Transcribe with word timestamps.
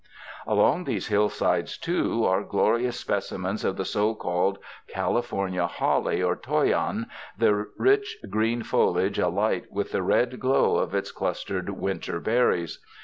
Along 0.47 0.85
these 0.85 1.09
hillsides, 1.09 1.77
too, 1.77 2.25
are 2.25 2.41
glorious 2.41 2.97
speci 3.03 3.37
mens 3.39 3.63
of 3.63 3.77
the 3.77 3.85
so 3.85 4.15
called 4.15 4.57
California 4.87 5.67
holly 5.67 6.23
or 6.23 6.35
toyon, 6.35 7.05
the 7.37 7.67
rich 7.77 8.17
green 8.27 8.63
foliage 8.63 9.19
alight 9.19 9.71
with 9.71 9.91
the 9.91 10.01
red 10.01 10.39
glow 10.39 10.77
of 10.77 10.95
its 10.95 11.11
clustered 11.11 11.69
winter 11.69 12.19
berries. 12.19 12.83